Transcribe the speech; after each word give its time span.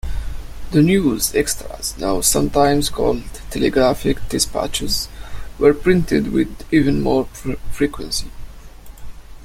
The 0.71 0.81
"News" 0.81 1.35
extras, 1.35 1.95
now 1.99 2.21
sometimes 2.21 2.89
called 2.89 3.21
telegraphic 3.51 4.29
dispatches, 4.29 5.09
were 5.59 5.75
printed 5.75 6.31
with 6.31 6.65
even 6.73 7.03
more 7.03 7.25
frequency. 7.71 8.31